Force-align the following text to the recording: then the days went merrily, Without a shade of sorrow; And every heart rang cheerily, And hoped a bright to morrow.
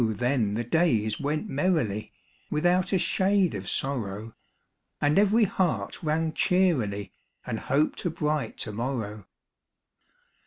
then 0.03 0.55
the 0.55 0.63
days 0.63 1.19
went 1.19 1.47
merrily, 1.47 2.11
Without 2.49 2.91
a 2.91 2.97
shade 2.97 3.53
of 3.53 3.69
sorrow; 3.69 4.33
And 4.99 5.19
every 5.19 5.43
heart 5.43 6.01
rang 6.01 6.33
cheerily, 6.33 7.13
And 7.45 7.59
hoped 7.59 8.03
a 8.05 8.09
bright 8.09 8.57
to 8.61 8.71
morrow. 8.71 9.27